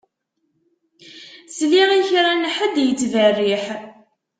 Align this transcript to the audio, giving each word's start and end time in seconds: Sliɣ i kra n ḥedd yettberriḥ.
Sliɣ 1.55 1.89
i 1.99 2.01
kra 2.09 2.31
n 2.35 2.43
ḥedd 2.55 2.75
yettberriḥ. 2.83 3.65